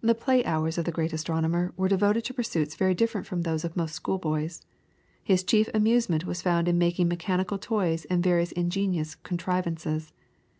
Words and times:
The 0.00 0.16
play 0.16 0.44
hours 0.44 0.76
of 0.76 0.86
the 0.86 0.90
great 0.90 1.10
philosopher 1.12 1.72
were 1.76 1.86
devoted 1.88 2.24
to 2.24 2.34
pursuits 2.34 2.74
very 2.74 2.94
different 2.96 3.28
from 3.28 3.42
those 3.42 3.64
of 3.64 3.76
most 3.76 3.94
school 3.94 4.18
boys. 4.18 4.66
His 5.22 5.44
chief 5.44 5.68
amusement 5.72 6.24
was 6.24 6.42
found 6.42 6.66
in 6.66 6.78
making 6.78 7.06
mechanical 7.06 7.56
toys 7.56 8.06
and 8.06 8.24
various 8.24 8.50
ingenious 8.50 9.14
contrivances. 9.14 10.12